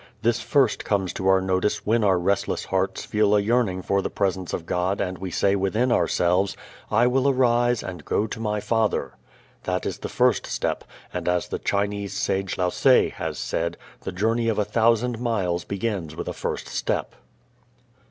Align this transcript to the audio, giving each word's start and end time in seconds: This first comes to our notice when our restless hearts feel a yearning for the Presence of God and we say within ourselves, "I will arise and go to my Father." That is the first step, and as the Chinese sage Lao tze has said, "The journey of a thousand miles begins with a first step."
This 0.23 0.41
first 0.41 0.83
comes 0.83 1.13
to 1.13 1.27
our 1.27 1.41
notice 1.41 1.85
when 1.85 2.03
our 2.03 2.17
restless 2.17 2.65
hearts 2.65 3.05
feel 3.05 3.35
a 3.35 3.39
yearning 3.39 3.83
for 3.83 4.01
the 4.01 4.09
Presence 4.09 4.51
of 4.51 4.65
God 4.65 4.99
and 4.99 5.19
we 5.19 5.29
say 5.29 5.55
within 5.55 5.91
ourselves, 5.91 6.57
"I 6.89 7.05
will 7.05 7.29
arise 7.29 7.83
and 7.83 8.03
go 8.03 8.25
to 8.25 8.39
my 8.39 8.61
Father." 8.61 9.13
That 9.65 9.85
is 9.85 9.99
the 9.99 10.09
first 10.09 10.47
step, 10.47 10.85
and 11.13 11.29
as 11.29 11.49
the 11.49 11.59
Chinese 11.59 12.13
sage 12.13 12.57
Lao 12.57 12.69
tze 12.71 13.09
has 13.13 13.37
said, 13.37 13.77
"The 13.99 14.11
journey 14.11 14.47
of 14.49 14.57
a 14.57 14.65
thousand 14.65 15.19
miles 15.19 15.65
begins 15.65 16.15
with 16.15 16.27
a 16.27 16.33
first 16.33 16.67
step." 16.67 17.13